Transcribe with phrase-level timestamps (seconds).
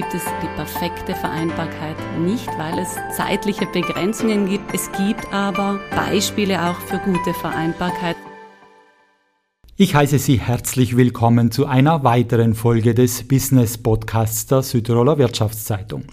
[0.00, 4.72] gibt es die perfekte Vereinbarkeit nicht, weil es zeitliche Begrenzungen gibt.
[4.72, 8.16] Es gibt aber Beispiele auch für gute Vereinbarkeit.
[9.76, 16.04] Ich heiße Sie herzlich willkommen zu einer weiteren Folge des Business Podcasts der Südtiroler Wirtschaftszeitung.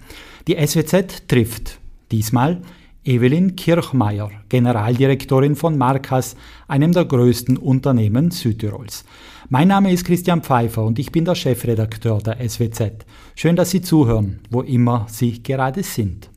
[0.48, 1.78] Die SWZ trifft
[2.10, 2.60] diesmal
[3.08, 6.36] Evelyn Kirchmeier, Generaldirektorin von Markas,
[6.68, 9.06] einem der größten Unternehmen Südtirols.
[9.48, 13.06] Mein Name ist Christian Pfeiffer und ich bin der Chefredakteur der SWZ.
[13.34, 16.28] Schön, dass Sie zuhören, wo immer Sie gerade sind.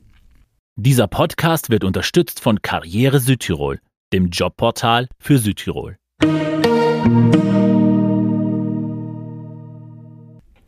[0.76, 3.78] Dieser Podcast wird unterstützt von Karriere Südtirol,
[4.14, 5.98] dem Jobportal für Südtirol.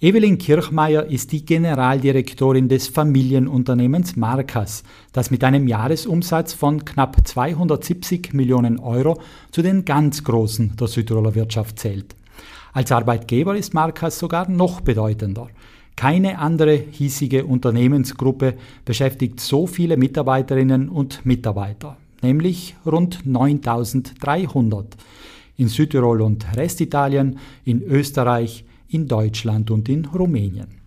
[0.04, 8.34] Evelyn Kirchmeier ist die Generaldirektorin des Familienunternehmens Markas, das mit einem Jahresumsatz von knapp 270
[8.34, 9.18] Millionen Euro
[9.50, 12.14] zu den ganz Großen der Südtiroler Wirtschaft zählt.
[12.74, 15.48] Als Arbeitgeber ist Markas sogar noch bedeutender.
[15.96, 24.98] Keine andere hiesige Unternehmensgruppe beschäftigt so viele Mitarbeiterinnen und Mitarbeiter, nämlich rund 9300
[25.56, 30.84] in Südtirol und Restitalien, in Österreich, in Deutschland und in Rumänien.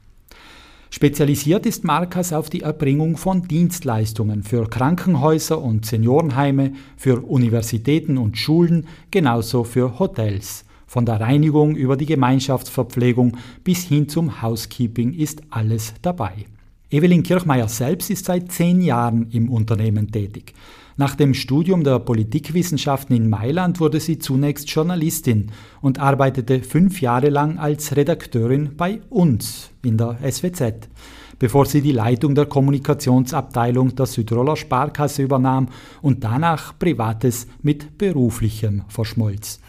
[0.90, 8.38] Spezialisiert ist Markas auf die Erbringung von Dienstleistungen für Krankenhäuser und Seniorenheime, für Universitäten und
[8.38, 10.64] Schulen, genauso für Hotels.
[10.88, 16.46] Von der Reinigung über die Gemeinschaftsverpflegung bis hin zum Housekeeping ist alles dabei.
[16.90, 20.54] Evelyn Kirchmeier selbst ist seit zehn Jahren im Unternehmen tätig.
[21.00, 27.30] Nach dem Studium der Politikwissenschaften in Mailand wurde sie zunächst Journalistin und arbeitete fünf Jahre
[27.30, 30.90] lang als Redakteurin bei uns in der SWZ,
[31.38, 35.68] bevor sie die Leitung der Kommunikationsabteilung der Südtiroler Sparkasse übernahm
[36.02, 39.60] und danach Privates mit Beruflichem verschmolz.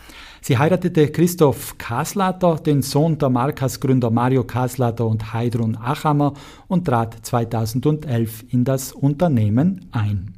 [0.40, 6.32] Sie heiratete Christoph Kaslater, den Sohn der Markas-Gründer Mario Kaslater und Heidrun Achammer
[6.68, 10.37] und trat 2011 in das Unternehmen ein.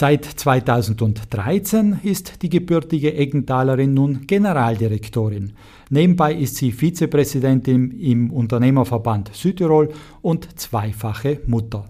[0.00, 5.54] Seit 2013 ist die gebürtige Eggentalerin nun Generaldirektorin.
[5.90, 9.88] Nebenbei ist sie Vizepräsidentin im Unternehmerverband Südtirol
[10.22, 11.84] und zweifache Mutter.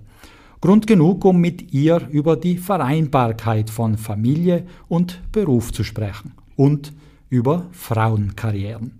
[0.62, 6.94] Grund genug, um mit ihr über die Vereinbarkeit von Familie und Beruf zu sprechen und
[7.28, 8.92] über Frauenkarrieren.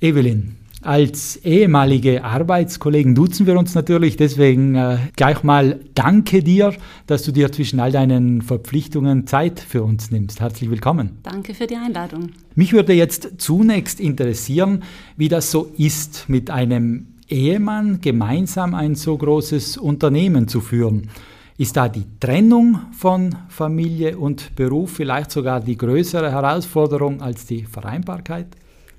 [0.00, 6.74] Evelyn, als ehemalige Arbeitskollegen duzen wir uns natürlich, deswegen äh, gleich mal danke dir,
[7.06, 10.40] dass du dir zwischen all deinen Verpflichtungen Zeit für uns nimmst.
[10.40, 11.18] Herzlich willkommen.
[11.22, 12.30] Danke für die Einladung.
[12.54, 14.82] Mich würde jetzt zunächst interessieren,
[15.16, 21.08] wie das so ist, mit einem Ehemann gemeinsam ein so großes Unternehmen zu führen.
[21.56, 27.64] Ist da die Trennung von Familie und Beruf vielleicht sogar die größere Herausforderung als die
[27.64, 28.48] Vereinbarkeit?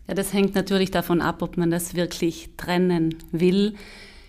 [0.07, 3.75] Ja, das hängt natürlich davon ab, ob man das wirklich trennen will.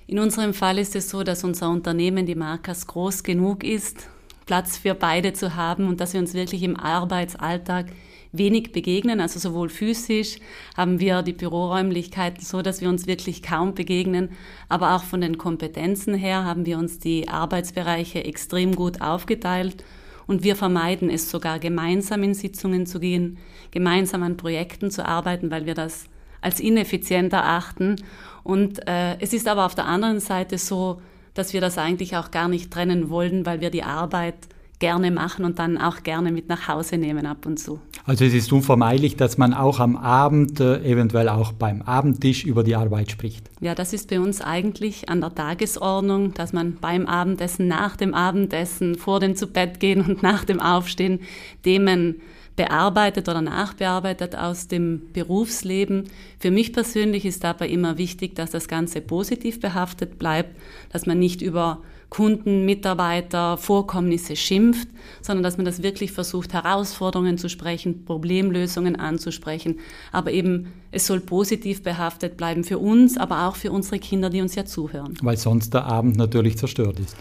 [0.06, 4.09] In unserem Fall ist es so, dass unser Unternehmen, die Markas, groß genug ist,
[4.47, 7.87] Platz für beide zu haben und dass wir uns wirklich im Arbeitsalltag
[8.32, 10.37] wenig begegnen, also sowohl physisch
[10.76, 14.31] haben wir die Büroräumlichkeiten so, dass wir uns wirklich kaum begegnen,
[14.69, 19.84] aber auch von den Kompetenzen her haben wir uns die Arbeitsbereiche extrem gut aufgeteilt
[20.26, 23.38] und wir vermeiden es sogar gemeinsam in Sitzungen zu gehen,
[23.70, 26.06] gemeinsam an Projekten zu arbeiten, weil wir das
[26.41, 27.97] als ineffizient erachten.
[28.42, 31.00] Und äh, es ist aber auf der anderen Seite so,
[31.34, 34.37] dass wir das eigentlich auch gar nicht trennen wollen, weil wir die Arbeit
[34.78, 37.81] gerne machen und dann auch gerne mit nach Hause nehmen ab und zu.
[38.04, 42.62] Also es ist unvermeidlich, dass man auch am Abend, äh, eventuell auch beim Abendtisch über
[42.62, 43.48] die Arbeit spricht.
[43.60, 48.12] Ja, das ist bei uns eigentlich an der Tagesordnung, dass man beim Abendessen, nach dem
[48.12, 51.20] Abendessen, vor dem Zubettgehen und nach dem Aufstehen
[51.62, 52.20] Themen
[52.56, 56.04] bearbeitet oder nachbearbeitet aus dem Berufsleben.
[56.38, 60.56] Für mich persönlich ist dabei immer wichtig, dass das Ganze positiv behaftet bleibt,
[60.91, 64.89] dass man nicht über Kunden, Mitarbeiter, Vorkommnisse schimpft,
[65.21, 69.81] sondern dass man das wirklich versucht, Herausforderungen zu sprechen, Problemlösungen anzusprechen.
[70.12, 74.40] Aber eben, es soll positiv behaftet bleiben für uns, aber auch für unsere Kinder, die
[74.40, 75.14] uns ja zuhören.
[75.20, 77.14] Weil sonst der Abend natürlich zerstört ist.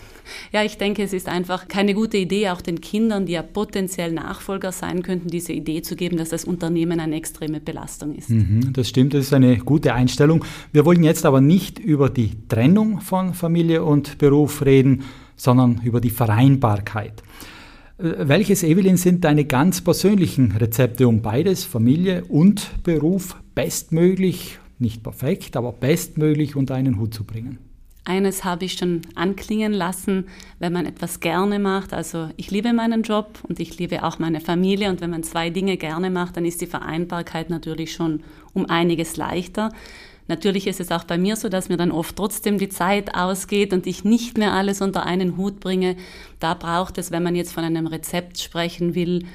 [0.54, 4.14] Ja, ich denke, es ist einfach keine gute Idee, auch den Kindern, die ja potenziell
[4.14, 8.30] Nachfolger sein könnten, diese Idee zu geben, dass das Unternehmen eine extreme Belastung ist.
[8.30, 10.46] Mhm, das stimmt, das ist eine gute Einstellung.
[10.72, 15.04] Wir wollen jetzt aber nicht über die Trennung von Familie und Beruf reden,
[15.36, 17.22] sondern über die Vereinbarkeit.
[17.98, 25.04] Äh, welches, Evelyn, sind deine ganz persönlichen Rezepte, um beides, Familie und Beruf, bestmöglich, nicht
[25.04, 27.60] perfekt, aber bestmöglich unter einen Hut zu bringen?
[28.08, 30.26] Eines habe ich schon anklingen lassen,
[30.60, 31.92] wenn man etwas gerne macht.
[31.92, 34.92] Also ich liebe meinen Job und ich liebe auch meine Familie.
[34.92, 38.22] Und wenn man zwei Dinge gerne macht, dann ist die Vereinbarkeit natürlich schon
[38.54, 39.72] um einiges leichter.
[40.28, 43.74] Natürlich ist es auch bei mir so, dass mir dann oft trotzdem die Zeit ausgeht
[43.74, 45.96] und ich nicht mehr alles unter einen Hut bringe.
[46.40, 49.26] Da braucht es, wenn man jetzt von einem Rezept sprechen will,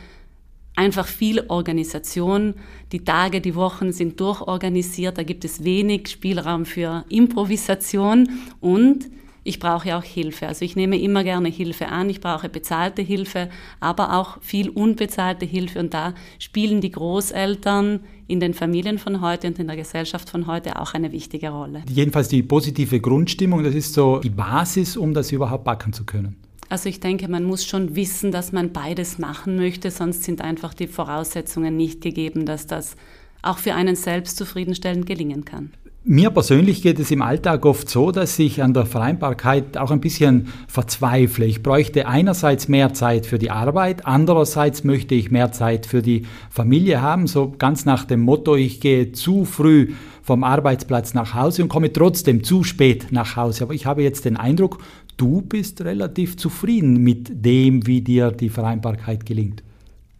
[0.74, 2.54] einfach viel Organisation.
[2.90, 8.28] Die Tage, die Wochen sind durchorganisiert, da gibt es wenig Spielraum für Improvisation
[8.60, 9.10] und
[9.42, 10.48] ich brauche auch Hilfe.
[10.48, 12.10] Also ich nehme immer gerne Hilfe an.
[12.10, 13.48] Ich brauche bezahlte Hilfe,
[13.80, 15.78] aber auch viel unbezahlte Hilfe.
[15.78, 20.46] Und da spielen die Großeltern in den Familien von heute und in der Gesellschaft von
[20.46, 21.82] heute auch eine wichtige Rolle.
[21.88, 26.36] Jedenfalls die positive Grundstimmung, das ist so die Basis, um das überhaupt backen zu können.
[26.68, 30.72] Also ich denke, man muss schon wissen, dass man beides machen möchte, sonst sind einfach
[30.72, 32.94] die Voraussetzungen nicht gegeben, dass das
[33.42, 35.72] auch für einen selbst zufriedenstellend gelingen kann.
[36.02, 40.00] Mir persönlich geht es im Alltag oft so, dass ich an der Vereinbarkeit auch ein
[40.00, 41.44] bisschen verzweifle.
[41.44, 46.24] Ich bräuchte einerseits mehr Zeit für die Arbeit, andererseits möchte ich mehr Zeit für die
[46.48, 49.92] Familie haben, so ganz nach dem Motto, ich gehe zu früh
[50.22, 53.64] vom Arbeitsplatz nach Hause und komme trotzdem zu spät nach Hause.
[53.64, 54.78] Aber ich habe jetzt den Eindruck,
[55.18, 59.62] du bist relativ zufrieden mit dem, wie dir die Vereinbarkeit gelingt.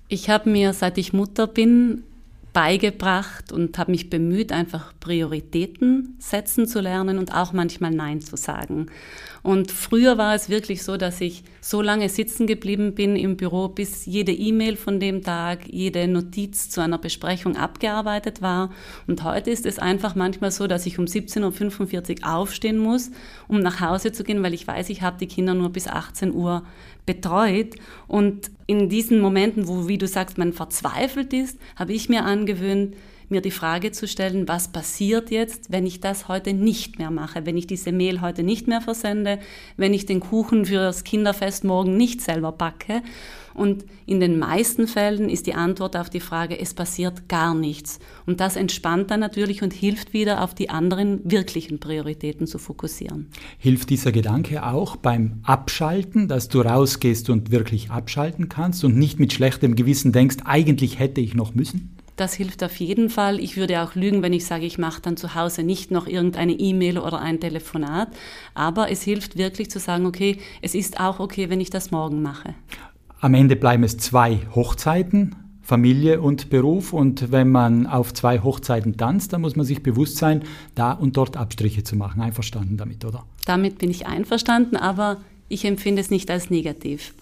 [0.09, 2.03] Ich habe mir, seit ich Mutter bin,
[2.53, 8.37] beigebracht und habe mich bemüht, einfach Prioritäten setzen zu lernen und auch manchmal Nein zu
[8.37, 8.87] sagen.
[9.43, 13.69] Und früher war es wirklich so, dass ich so lange sitzen geblieben bin im Büro,
[13.69, 18.71] bis jede E-Mail von dem Tag, jede Notiz zu einer Besprechung abgearbeitet war.
[19.07, 23.11] Und heute ist es einfach manchmal so, dass ich um 17.45 Uhr aufstehen muss,
[23.49, 26.35] um nach Hause zu gehen, weil ich weiß, ich habe die Kinder nur bis 18
[26.35, 26.65] Uhr
[27.07, 27.77] betreut.
[28.09, 32.95] Und in diesen Momenten, wo, wie du sagst, man verzweifelt ist, habe ich mir angewöhnt,
[33.31, 37.47] mir die Frage zu stellen, was passiert jetzt, wenn ich das heute nicht mehr mache,
[37.47, 39.39] wenn ich diese Mail heute nicht mehr versende,
[39.77, 43.03] wenn ich den Kuchen für das Kinderfest morgen nicht selber backe.
[43.53, 47.99] Und in den meisten Fällen ist die Antwort auf die Frage, es passiert gar nichts.
[48.25, 53.29] Und das entspannt dann natürlich und hilft wieder, auf die anderen wirklichen Prioritäten zu fokussieren.
[53.59, 59.19] Hilft dieser Gedanke auch beim Abschalten, dass du rausgehst und wirklich abschalten kannst und nicht
[59.19, 61.97] mit schlechtem Gewissen denkst, eigentlich hätte ich noch müssen?
[62.21, 63.41] Das hilft auf jeden Fall.
[63.41, 66.53] Ich würde auch lügen, wenn ich sage, ich mache dann zu Hause nicht noch irgendeine
[66.53, 68.09] E-Mail oder ein Telefonat.
[68.53, 72.21] Aber es hilft wirklich zu sagen, okay, es ist auch okay, wenn ich das morgen
[72.21, 72.55] mache.
[73.21, 76.93] Am Ende bleiben es zwei Hochzeiten, Familie und Beruf.
[76.93, 80.43] Und wenn man auf zwei Hochzeiten tanzt, dann muss man sich bewusst sein,
[80.75, 82.21] da und dort Abstriche zu machen.
[82.21, 83.25] Einverstanden damit, oder?
[83.47, 85.17] Damit bin ich einverstanden, aber
[85.49, 87.15] ich empfinde es nicht als negativ.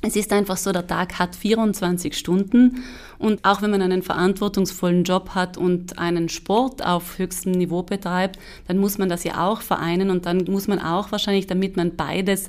[0.00, 2.84] Es ist einfach so, der Tag hat 24 Stunden
[3.18, 8.38] und auch wenn man einen verantwortungsvollen Job hat und einen Sport auf höchstem Niveau betreibt,
[8.68, 11.96] dann muss man das ja auch vereinen und dann muss man auch wahrscheinlich, damit man
[11.96, 12.48] beides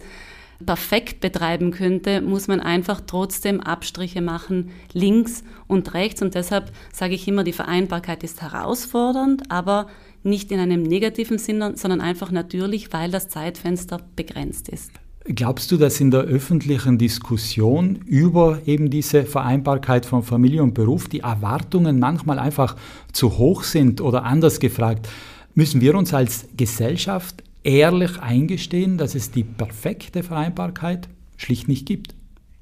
[0.64, 6.22] perfekt betreiben könnte, muss man einfach trotzdem Abstriche machen, links und rechts.
[6.22, 9.88] Und deshalb sage ich immer, die Vereinbarkeit ist herausfordernd, aber
[10.22, 14.92] nicht in einem negativen Sinne, sondern einfach natürlich, weil das Zeitfenster begrenzt ist.
[15.36, 21.08] Glaubst du, dass in der öffentlichen Diskussion über eben diese Vereinbarkeit von Familie und Beruf
[21.08, 22.76] die Erwartungen manchmal einfach
[23.14, 25.08] zu hoch sind oder anders gefragt,
[25.54, 32.16] müssen wir uns als Gesellschaft ehrlich eingestehen, dass es die perfekte Vereinbarkeit schlicht nicht gibt.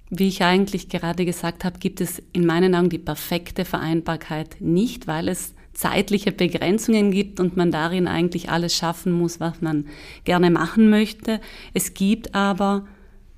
[0.10, 5.08] Wie ich eigentlich gerade gesagt habe, gibt es in meinen Augen die perfekte Vereinbarkeit nicht,
[5.08, 9.86] weil es zeitliche Begrenzungen gibt und man darin eigentlich alles schaffen muss, was man
[10.24, 11.40] gerne machen möchte.
[11.76, 12.88] Es gibt aber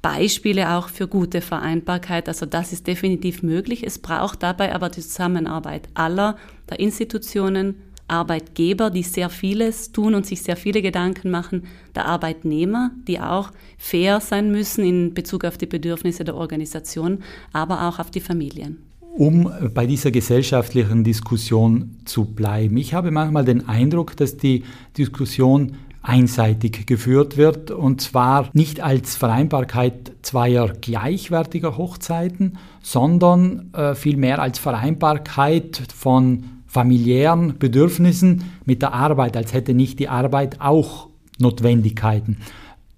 [0.02, 2.30] Beispiele auch für gute Vereinbarkeit.
[2.30, 3.86] Also das ist definitiv möglich.
[3.86, 6.38] Es braucht dabei aber die Zusammenarbeit aller
[6.70, 7.76] der Institutionen,
[8.08, 13.52] Arbeitgeber, die sehr vieles tun und sich sehr viele Gedanken machen, der Arbeitnehmer, die auch
[13.78, 18.89] fair sein müssen in Bezug auf die Bedürfnisse der Organisation, aber auch auf die Familien.
[19.18, 22.78] Um bei dieser gesellschaftlichen Diskussion zu bleiben.
[22.78, 24.64] Ich habe manchmal den Eindruck, dass die
[24.98, 34.40] Diskussion einseitig geführt wird und zwar nicht als Vereinbarkeit zweier gleichwertiger Hochzeiten, sondern äh, vielmehr
[34.42, 42.38] als Vereinbarkeit von familiären Bedürfnissen mit der Arbeit, als hätte nicht die Arbeit auch Notwendigkeiten.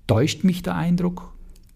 [0.08, 1.32] Täuscht mich der Eindruck?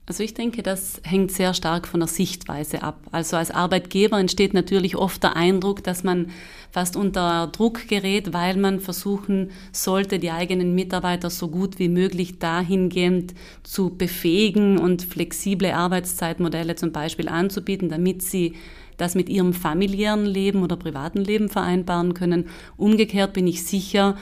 [0.07, 2.99] Also ich denke, das hängt sehr stark von der Sichtweise ab.
[3.11, 6.27] Also als Arbeitgeber entsteht natürlich oft der Eindruck, dass man
[6.69, 12.37] fast unter Druck gerät, weil man versuchen sollte, die eigenen Mitarbeiter so gut wie möglich
[12.37, 13.33] dahingehend
[13.63, 18.53] zu befähigen und flexible Arbeitszeitmodelle zum Beispiel anzubieten, damit sie
[18.97, 22.45] das mit ihrem familiären Leben oder privaten Leben vereinbaren können.
[22.77, 24.15] Umgekehrt bin ich sicher,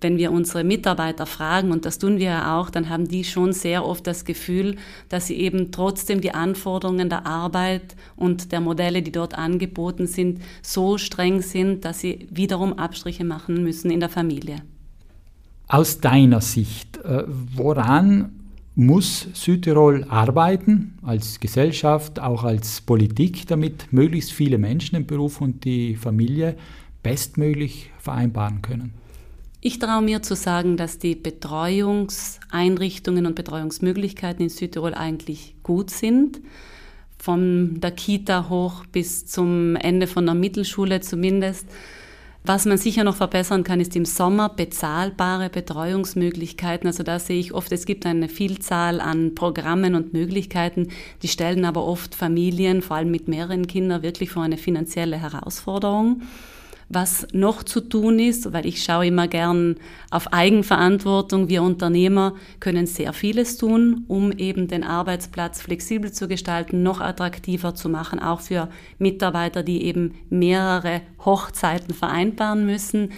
[0.00, 3.52] wenn wir unsere Mitarbeiter fragen, und das tun wir ja auch, dann haben die schon
[3.52, 4.76] sehr oft das Gefühl,
[5.08, 10.40] dass sie eben trotzdem die Anforderungen der Arbeit und der Modelle, die dort angeboten sind,
[10.62, 14.56] so streng sind, dass sie wiederum Abstriche machen müssen in der Familie.
[15.68, 18.32] Aus deiner Sicht, äh, woran
[18.76, 25.64] muss Südtirol arbeiten, als Gesellschaft, auch als Politik, damit möglichst viele Menschen den Beruf und
[25.64, 26.56] die Familie
[27.02, 28.92] bestmöglich vereinbaren können?
[29.60, 36.40] Ich traue mir zu sagen, dass die Betreuungseinrichtungen und Betreuungsmöglichkeiten in Südtirol eigentlich gut sind.
[37.18, 41.66] Von der Kita hoch bis zum Ende von der Mittelschule zumindest.
[42.44, 46.86] Was man sicher noch verbessern kann, ist im Sommer bezahlbare Betreuungsmöglichkeiten.
[46.86, 50.90] Also da sehe ich oft, es gibt eine Vielzahl an Programmen und Möglichkeiten,
[51.22, 56.22] die stellen aber oft Familien, vor allem mit mehreren Kindern, wirklich vor eine finanzielle Herausforderung
[56.88, 59.76] was noch zu tun ist, weil ich schaue immer gern
[60.10, 61.48] auf Eigenverantwortung.
[61.48, 67.74] Wir Unternehmer können sehr vieles tun, um eben den Arbeitsplatz flexibel zu gestalten, noch attraktiver
[67.74, 73.10] zu machen, auch für Mitarbeiter, die eben mehrere Hochzeiten vereinbaren müssen.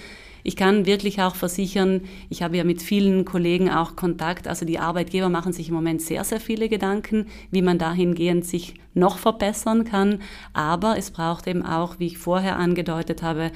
[0.42, 4.78] Ich kann wirklich auch versichern, ich habe ja mit vielen Kollegen auch Kontakt, also die
[4.78, 9.84] Arbeitgeber machen sich im Moment sehr, sehr viele Gedanken, wie man dahingehend sich noch verbessern
[9.84, 10.20] kann.
[10.52, 13.52] Aber es braucht eben auch, wie ich vorher angedeutet habe,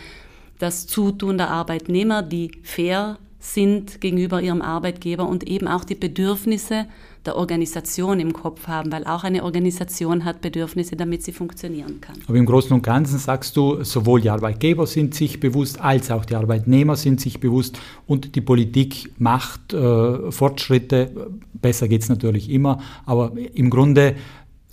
[0.58, 6.86] das Zutun der Arbeitnehmer, die fair sind gegenüber ihrem Arbeitgeber und eben auch die Bedürfnisse
[7.24, 12.16] der Organisation im Kopf haben, weil auch eine Organisation hat Bedürfnisse, damit sie funktionieren kann.
[12.26, 16.24] Aber im Großen und Ganzen sagst du, sowohl die Arbeitgeber sind sich bewusst, als auch
[16.24, 21.30] die Arbeitnehmer sind sich bewusst und die Politik macht äh, Fortschritte.
[21.54, 24.16] Besser geht es natürlich immer, aber im Grunde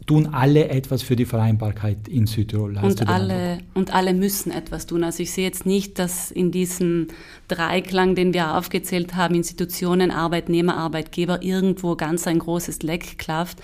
[0.05, 2.77] tun alle etwas für die Vereinbarkeit in Südtirol.
[2.77, 5.03] Und alle, und alle müssen etwas tun.
[5.03, 7.07] Also ich sehe jetzt nicht, dass in diesem
[7.47, 13.59] Dreiklang, den wir aufgezählt haben, Institutionen, Arbeitnehmer, Arbeitgeber, irgendwo ganz ein großes Leck klafft.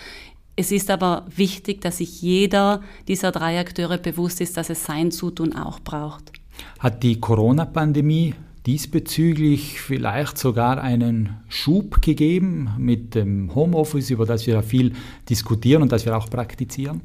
[0.56, 5.12] Es ist aber wichtig, dass sich jeder dieser drei Akteure bewusst ist, dass es sein
[5.12, 6.32] Zutun auch braucht.
[6.80, 14.56] Hat die Corona-Pandemie diesbezüglich vielleicht sogar einen Schub gegeben mit dem Homeoffice, über das wir
[14.56, 14.94] ja viel
[15.30, 17.02] diskutieren und das wir auch praktizieren?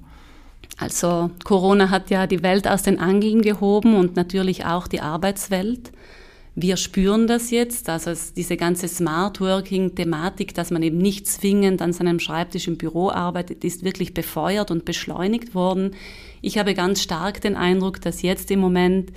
[0.79, 5.93] Also Corona hat ja die Welt aus den Angeln gehoben und natürlich auch die Arbeitswelt.
[6.55, 11.93] Wir spüren das jetzt, also diese ganze Smart Working-Thematik, dass man eben nicht zwingend an
[11.93, 15.93] seinem Schreibtisch im Büro arbeitet, ist wirklich befeuert und beschleunigt worden.
[16.41, 19.13] Ich habe ganz stark den Eindruck, dass jetzt im Moment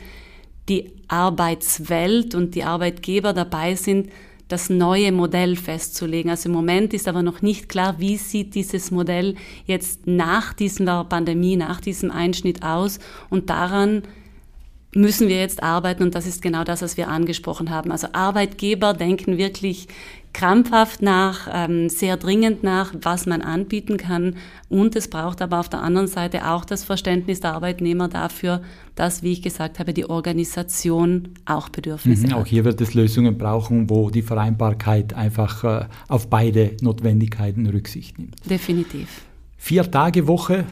[0.69, 4.09] die Arbeitswelt und die Arbeitgeber dabei sind,
[4.47, 6.29] das neue Modell festzulegen.
[6.29, 11.05] Also im Moment ist aber noch nicht klar, wie sieht dieses Modell jetzt nach dieser
[11.05, 12.99] Pandemie, nach diesem Einschnitt aus.
[13.29, 14.03] Und daran
[14.95, 17.91] müssen wir jetzt arbeiten und das ist genau das, was wir angesprochen haben.
[17.91, 19.87] Also Arbeitgeber denken wirklich
[20.33, 24.35] krampfhaft nach, ähm, sehr dringend nach, was man anbieten kann.
[24.67, 28.61] Und es braucht aber auf der anderen Seite auch das Verständnis der Arbeitnehmer dafür,
[28.95, 32.39] dass, wie ich gesagt habe, die Organisation auch Bedürfnisse mhm, hat.
[32.39, 38.17] Auch hier wird es Lösungen brauchen, wo die Vereinbarkeit einfach äh, auf beide Notwendigkeiten Rücksicht
[38.17, 38.35] nimmt.
[38.49, 39.21] Definitiv.
[39.57, 40.65] Vier Tage Woche,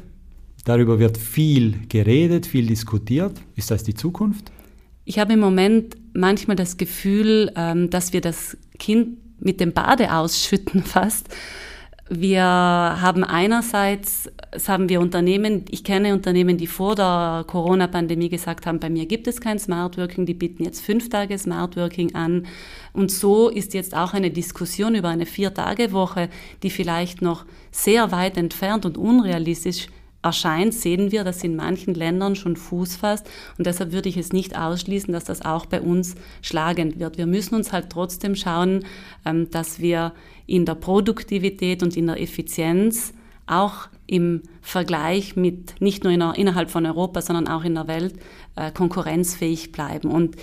[0.63, 3.41] darüber wird viel geredet, viel diskutiert.
[3.55, 4.51] Ist das die Zukunft?
[5.05, 10.13] Ich habe im Moment manchmal das Gefühl, ähm, dass wir das Kind mit dem Bade
[10.13, 11.29] ausschütten fast.
[12.13, 18.65] Wir haben einerseits, es haben wir Unternehmen, ich kenne Unternehmen, die vor der Corona-Pandemie gesagt
[18.65, 22.13] haben, bei mir gibt es kein Smart Working, die bieten jetzt fünf Tage Smart Working
[22.13, 22.47] an.
[22.91, 26.27] Und so ist jetzt auch eine Diskussion über eine Vier-Tage-Woche,
[26.63, 29.87] die vielleicht noch sehr weit entfernt und unrealistisch
[30.23, 33.29] erscheint, sehen wir, dass in manchen Ländern schon Fuß fasst.
[33.57, 37.17] Und deshalb würde ich es nicht ausschließen, dass das auch bei uns schlagend wird.
[37.17, 38.85] Wir müssen uns halt trotzdem schauen,
[39.25, 40.13] ähm, dass wir
[40.45, 43.13] in der Produktivität und in der Effizienz
[43.47, 48.15] auch im Vergleich mit nicht nur innerhalb von Europa, sondern auch in der Welt
[48.55, 50.11] äh, konkurrenzfähig bleiben.
[50.11, 50.35] Und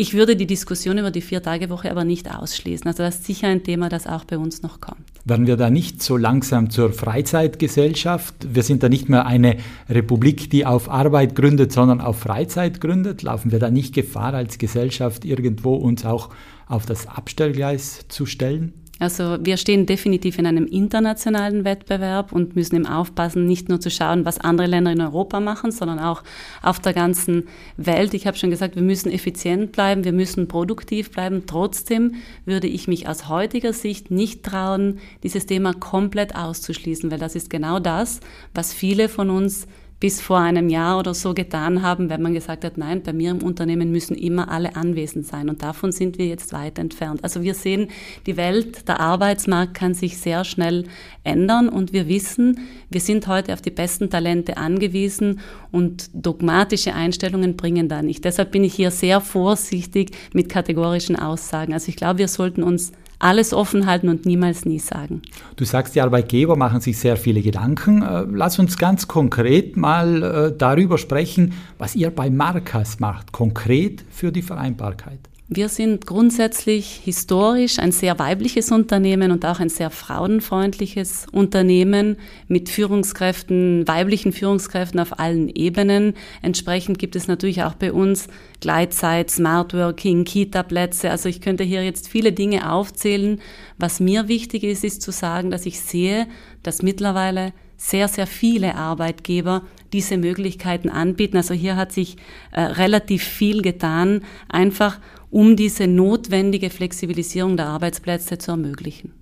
[0.00, 2.86] ich würde die Diskussion über die Vier-Tage-Woche aber nicht ausschließen.
[2.86, 5.02] Also das ist sicher ein Thema, das auch bei uns noch kommt.
[5.26, 8.34] Werden wir da nicht so langsam zur Freizeitgesellschaft?
[8.48, 9.58] Wir sind da nicht mehr eine
[9.90, 13.22] Republik, die auf Arbeit gründet, sondern auf Freizeit gründet.
[13.22, 16.30] Laufen wir da nicht Gefahr als Gesellschaft irgendwo uns auch
[16.66, 18.72] auf das Abstellgleis zu stellen?
[19.00, 23.90] Also wir stehen definitiv in einem internationalen Wettbewerb und müssen eben aufpassen, nicht nur zu
[23.90, 26.22] schauen, was andere Länder in Europa machen, sondern auch
[26.62, 28.12] auf der ganzen Welt.
[28.12, 31.44] Ich habe schon gesagt, wir müssen effizient bleiben, wir müssen produktiv bleiben.
[31.46, 37.34] Trotzdem würde ich mich aus heutiger Sicht nicht trauen, dieses Thema komplett auszuschließen, weil das
[37.34, 38.20] ist genau das,
[38.54, 39.66] was viele von uns
[40.00, 43.30] bis vor einem Jahr oder so getan haben, wenn man gesagt hat, nein, bei mir
[43.30, 45.50] im Unternehmen müssen immer alle anwesend sein.
[45.50, 47.22] Und davon sind wir jetzt weit entfernt.
[47.22, 47.88] Also wir sehen,
[48.26, 50.84] die Welt, der Arbeitsmarkt kann sich sehr schnell
[51.22, 55.40] ändern und wir wissen, wir sind heute auf die besten Talente angewiesen
[55.70, 58.24] und dogmatische Einstellungen bringen da nicht.
[58.24, 61.74] Deshalb bin ich hier sehr vorsichtig mit kategorischen Aussagen.
[61.74, 65.22] Also ich glaube, wir sollten uns alles offen halten und niemals nie sagen.
[65.56, 68.02] Du sagst, die Arbeitgeber machen sich sehr viele Gedanken.
[68.02, 74.04] Äh, lass uns ganz konkret mal äh, darüber sprechen, was ihr bei Markas macht, konkret
[74.10, 75.29] für die Vereinbarkeit.
[75.52, 82.68] Wir sind grundsätzlich historisch ein sehr weibliches Unternehmen und auch ein sehr frauenfreundliches Unternehmen mit
[82.68, 86.14] Führungskräften, weiblichen Führungskräften auf allen Ebenen.
[86.40, 88.28] Entsprechend gibt es natürlich auch bei uns
[88.60, 91.10] Gleitzeit, Smart Working, Kita-Plätze.
[91.10, 93.40] Also ich könnte hier jetzt viele Dinge aufzählen.
[93.76, 96.28] Was mir wichtig ist, ist zu sagen, dass ich sehe,
[96.62, 101.38] dass mittlerweile sehr, sehr viele Arbeitgeber diese Möglichkeiten anbieten.
[101.38, 102.18] Also hier hat sich
[102.52, 105.00] äh, relativ viel getan, einfach
[105.30, 109.12] um diese notwendige Flexibilisierung der Arbeitsplätze zu ermöglichen.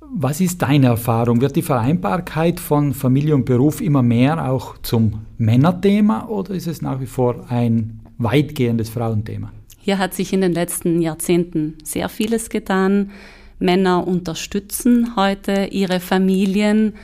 [0.00, 1.40] Was ist deine Erfahrung?
[1.40, 6.80] Wird die Vereinbarkeit von Familie und Beruf immer mehr auch zum Männerthema oder ist es
[6.80, 9.52] nach wie vor ein weitgehendes Frauenthema?
[9.78, 13.10] Hier hat sich in den letzten Jahrzehnten sehr vieles getan.
[13.58, 16.94] Männer unterstützen heute ihre Familien,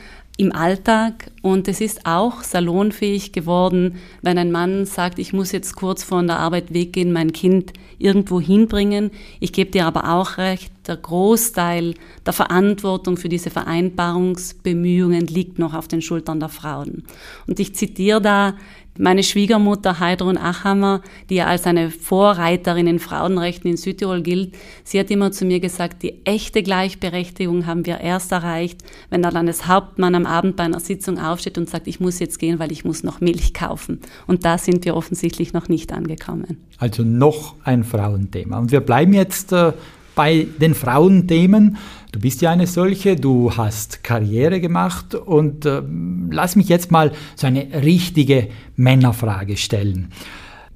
[0.42, 5.76] im Alltag und es ist auch salonfähig geworden, wenn ein Mann sagt, ich muss jetzt
[5.76, 9.12] kurz vor der Arbeit weggehen, mein Kind irgendwo hinbringen.
[9.38, 11.94] Ich gebe dir aber auch recht, der Großteil
[12.26, 17.04] der Verantwortung für diese Vereinbarungsbemühungen liegt noch auf den Schultern der Frauen.
[17.46, 18.54] Und ich zitiere da
[18.98, 25.00] meine Schwiegermutter Heidrun Achammer, die ja als eine Vorreiterin in Frauenrechten in Südtirol gilt, sie
[25.00, 28.80] hat immer zu mir gesagt, die echte Gleichberechtigung haben wir erst erreicht,
[29.10, 32.58] wenn der Landeshauptmann am Abend bei einer Sitzung aufsteht und sagt, ich muss jetzt gehen,
[32.58, 34.00] weil ich muss noch Milch kaufen.
[34.26, 36.58] Und da sind wir offensichtlich noch nicht angekommen.
[36.78, 38.58] Also noch ein Frauenthema.
[38.58, 39.72] Und wir bleiben jetzt äh,
[40.14, 41.76] bei den Frauenthemen.
[42.12, 45.82] Du bist ja eine solche, du hast Karriere gemacht und äh,
[46.30, 50.12] lass mich jetzt mal so eine richtige Männerfrage stellen.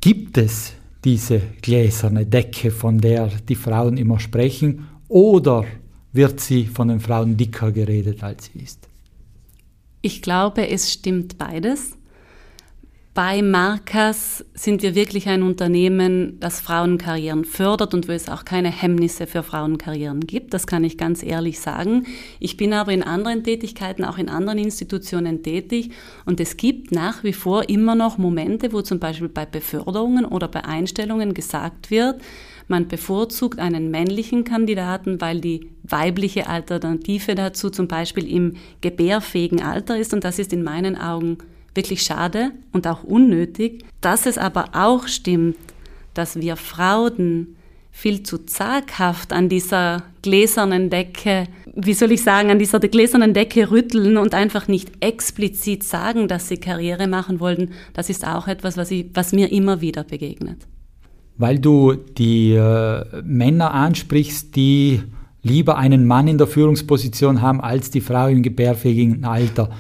[0.01, 0.73] Gibt es
[1.05, 5.65] diese gläserne Decke, von der die Frauen immer sprechen, oder
[6.13, 8.89] wird sie von den Frauen dicker geredet, als sie ist?
[10.03, 11.97] Ich glaube, es stimmt beides.
[13.17, 18.71] Bei Markas sind wir wirklich ein Unternehmen, das Frauenkarrieren fördert und wo es auch keine
[18.71, 20.53] Hemmnisse für Frauenkarrieren gibt.
[20.53, 22.05] Das kann ich ganz ehrlich sagen.
[22.41, 25.93] Ich bin aber in anderen Tätigkeiten, auch in anderen Institutionen tätig
[26.27, 30.49] und es gibt nach wie vor immer noch Momente, wo zum Beispiel bei Beförderungen oder
[30.49, 32.21] bei Einstellungen gesagt wird,
[32.69, 39.97] man bevorzugt einen männlichen Kandidaten, weil die weibliche Alternative dazu zum Beispiel im gebärfähigen Alter
[39.97, 41.39] ist und das ist in meinen Augen
[41.77, 43.85] wirklich schade und auch unnötig.
[44.01, 45.57] Dass es aber auch stimmt,
[46.15, 47.57] dass wir Frauen
[47.97, 53.71] viel zu zaghaft an dieser gläsernen Decke, wie soll ich sagen, an dieser gläsernen Decke
[53.71, 58.77] rütteln und einfach nicht explizit sagen, dass sie Karriere machen wollten, das ist auch etwas,
[58.77, 60.67] was, ich, was mir immer wieder begegnet.
[61.39, 65.03] Weil du die äh, Männer ansprichst, die
[65.43, 69.71] lieber einen Mann in der Führungsposition haben als die Frau im gebärfähigen Alter.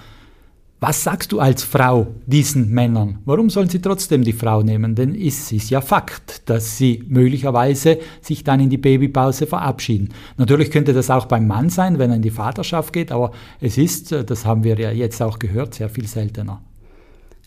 [0.78, 3.20] Was sagst du als Frau diesen Männern?
[3.24, 4.94] Warum sollen sie trotzdem die Frau nehmen?
[4.94, 10.10] Denn es ist ja Fakt, dass sie möglicherweise sich dann in die Babypause verabschieden.
[10.36, 13.78] Natürlich könnte das auch beim Mann sein, wenn er in die Vaterschaft geht, aber es
[13.78, 16.60] ist, das haben wir ja jetzt auch gehört, sehr viel seltener.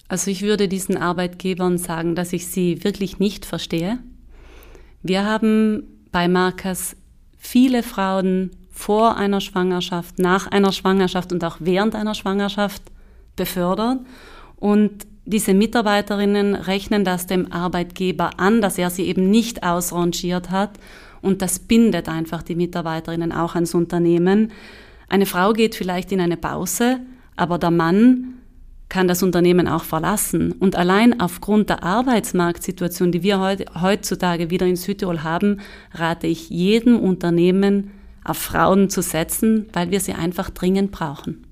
[0.07, 3.99] Also ich würde diesen Arbeitgebern sagen, dass ich sie wirklich nicht verstehe.
[5.03, 6.95] Wir haben bei Markas
[7.37, 12.81] viele Frauen vor einer Schwangerschaft, nach einer Schwangerschaft und auch während einer Schwangerschaft
[13.39, 13.99] befördert.
[14.57, 20.71] Und diese Mitarbeiterinnen rechnen das dem Arbeitgeber an, dass er sie eben nicht ausrangiert hat.
[21.21, 24.51] Und das bindet einfach die Mitarbeiterinnen auch ans Unternehmen.
[25.07, 26.99] Eine Frau geht vielleicht in eine Pause,
[27.35, 28.35] aber der Mann
[28.89, 30.51] kann das Unternehmen auch verlassen.
[30.51, 35.61] Und allein aufgrund der Arbeitsmarktsituation, die wir heutzutage wieder in Südtirol haben,
[35.93, 37.91] rate ich jedem Unternehmen,
[38.23, 41.45] auf Frauen zu setzen, weil wir sie einfach dringend brauchen.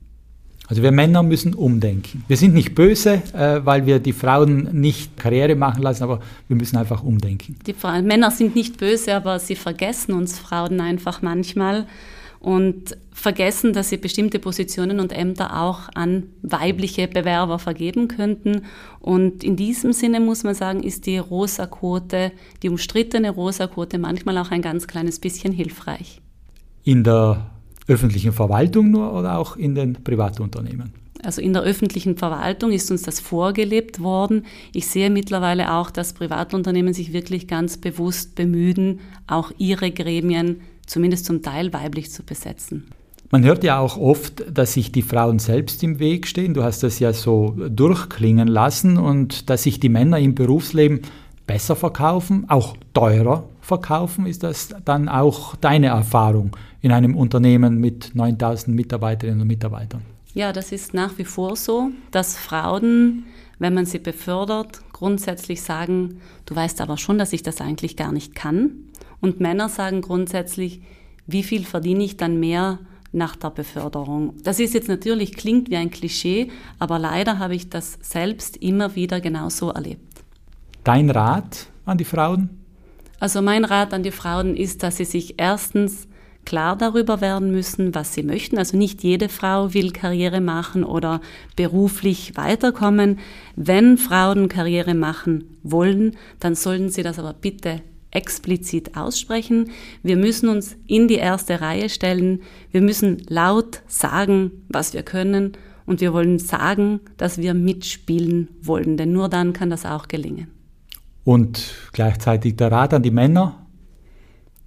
[0.67, 2.25] Also wir Männer müssen umdenken.
[2.27, 6.57] Wir sind nicht böse, äh, weil wir die Frauen nicht Karriere machen lassen, aber wir
[6.57, 7.57] müssen einfach umdenken.
[7.65, 11.87] Die Frauen, Männer sind nicht böse, aber sie vergessen uns Frauen einfach manchmal
[12.39, 18.63] und vergessen, dass sie bestimmte Positionen und Ämter auch an weibliche Bewerber vergeben könnten.
[18.99, 23.97] Und in diesem Sinne muss man sagen, ist die rosa Quote, die umstrittene rosa Quote
[23.97, 26.21] manchmal auch ein ganz kleines bisschen hilfreich.
[26.83, 27.49] In der
[27.87, 30.93] öffentlichen Verwaltung nur oder auch in den Privatunternehmen?
[31.23, 34.45] Also in der öffentlichen Verwaltung ist uns das vorgelebt worden.
[34.73, 41.25] Ich sehe mittlerweile auch, dass Privatunternehmen sich wirklich ganz bewusst bemühen, auch ihre Gremien zumindest
[41.25, 42.87] zum Teil weiblich zu besetzen.
[43.29, 46.53] Man hört ja auch oft, dass sich die Frauen selbst im Weg stehen.
[46.53, 51.01] Du hast das ja so durchklingen lassen und dass sich die Männer im Berufsleben
[51.45, 54.27] besser verkaufen, auch teurer verkaufen.
[54.27, 56.55] Ist das dann auch deine Erfahrung
[56.87, 60.03] in einem Unternehmen mit 9000 Mitarbeiterinnen und Mitarbeitern?
[60.33, 63.25] Ja, das ist nach wie vor so, dass Frauen,
[63.59, 68.13] wenn man sie befördert, grundsätzlich sagen, du weißt aber schon, dass ich das eigentlich gar
[68.13, 68.71] nicht kann.
[69.19, 70.81] Und Männer sagen grundsätzlich,
[71.25, 72.79] wie viel verdiene ich dann mehr
[73.11, 74.35] nach der Beförderung.
[74.43, 78.95] Das ist jetzt natürlich, klingt wie ein Klischee, aber leider habe ich das selbst immer
[78.95, 80.23] wieder genauso erlebt.
[80.85, 82.49] Dein Rat an die Frauen?
[83.19, 86.07] Also mein Rat an die Frauen ist, dass sie sich erstens
[86.47, 88.57] klar darüber werden müssen, was sie möchten.
[88.57, 91.19] Also nicht jede Frau will Karriere machen oder
[91.57, 93.19] beruflich weiterkommen.
[93.57, 97.81] Wenn Frauen Karriere machen wollen, dann sollten sie das aber bitte
[98.11, 99.71] explizit aussprechen.
[100.03, 102.41] Wir müssen uns in die erste Reihe stellen.
[102.71, 105.51] Wir müssen laut sagen, was wir können.
[105.85, 110.47] Und wir wollen sagen, dass wir mitspielen wollen, denn nur dann kann das auch gelingen.
[111.25, 113.66] Und gleichzeitig der Rat an die Männer?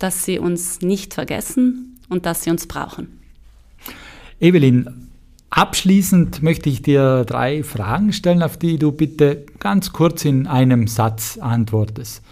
[0.00, 3.20] Dass sie uns nicht vergessen und dass sie uns brauchen.
[4.40, 5.08] Evelyn,
[5.50, 10.88] abschließend möchte ich dir drei Fragen stellen, auf die du bitte ganz kurz in einem
[10.88, 12.22] Satz antwortest.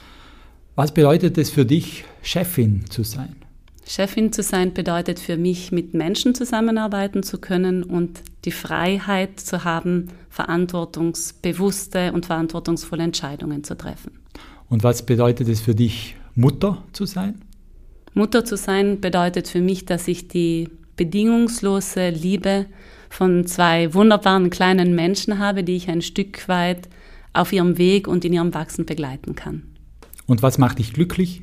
[0.74, 3.36] Was bedeutet es für dich, Chefin zu sein?
[3.88, 9.64] Chefin zu sein bedeutet für mich, mit Menschen zusammenarbeiten zu können und die Freiheit zu
[9.64, 14.12] haben, verantwortungsbewusste und verantwortungsvolle Entscheidungen zu treffen.
[14.68, 17.42] Und was bedeutet es für dich, Mutter zu sein?
[18.14, 22.66] Mutter zu sein bedeutet für mich, dass ich die bedingungslose Liebe
[23.08, 26.88] von zwei wunderbaren kleinen Menschen habe, die ich ein Stück weit
[27.32, 29.62] auf ihrem Weg und in ihrem Wachsen begleiten kann.
[30.26, 31.42] Und was macht dich glücklich?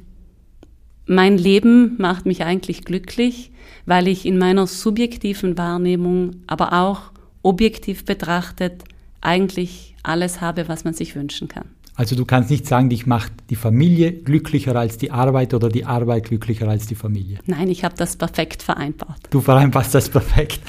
[1.08, 3.51] Mein Leben macht mich eigentlich glücklich,
[3.86, 7.12] weil ich in meiner subjektiven Wahrnehmung, aber auch
[7.43, 8.84] objektiv betrachtet,
[9.21, 11.69] eigentlich alles habe, was man sich wünschen kann.
[11.97, 15.86] Also du kannst nicht sagen, dich macht die Familie glücklicher als die Arbeit oder die
[15.86, 17.39] Arbeit glücklicher als die Familie.
[17.45, 19.19] Nein, ich habe das perfekt vereinbart.
[19.29, 20.60] Du vereinbarst das perfekt.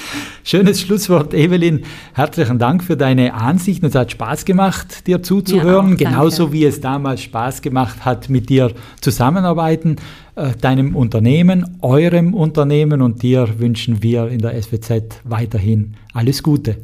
[0.45, 1.83] Schönes Schlusswort, Evelyn.
[2.15, 3.87] Herzlichen Dank für deine Ansichten.
[3.87, 8.49] Es hat Spaß gemacht, dir zuzuhören, ja, genauso wie es damals Spaß gemacht hat, mit
[8.49, 9.97] dir zusammenarbeiten,
[10.37, 16.77] äh, deinem Unternehmen, eurem Unternehmen und dir wünschen wir in der SWZ weiterhin alles Gute.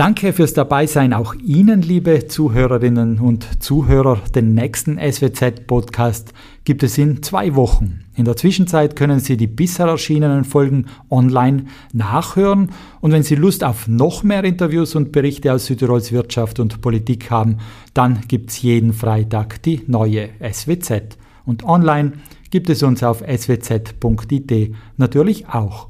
[0.00, 4.18] Danke fürs Dabeisein auch Ihnen, liebe Zuhörerinnen und Zuhörer.
[4.34, 6.32] Den nächsten SWZ-Podcast
[6.64, 8.00] gibt es in zwei Wochen.
[8.16, 12.70] In der Zwischenzeit können Sie die bisher erschienenen Folgen online nachhören.
[13.02, 17.30] Und wenn Sie Lust auf noch mehr Interviews und Berichte aus Südtirols Wirtschaft und Politik
[17.30, 17.58] haben,
[17.92, 21.18] dann gibt es jeden Freitag die neue SWZ.
[21.44, 22.12] Und online
[22.50, 25.88] gibt es uns auf swz.it natürlich auch.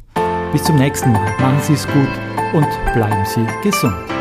[0.50, 1.30] Bis zum nächsten Mal.
[1.38, 4.19] Machen Sie es gut und bleiben Sie gesund.